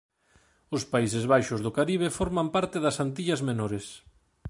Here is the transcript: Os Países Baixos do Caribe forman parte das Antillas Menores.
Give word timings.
Os 0.75 0.83
Países 0.93 1.23
Baixos 1.33 1.59
do 1.65 1.71
Caribe 1.77 2.07
forman 2.19 2.47
parte 2.55 2.77
das 2.85 2.99
Antillas 3.05 3.41
Menores. 3.49 3.85